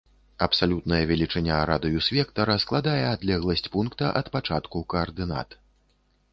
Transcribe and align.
Абсалютная 0.45 1.01
велічыня 1.11 1.57
радыус-вектара 1.71 2.57
складае 2.65 3.03
адлегласць 3.13 3.65
пункта 3.79 4.05
ад 4.23 4.35
пачатку 4.37 4.77
каардынат. 4.95 5.49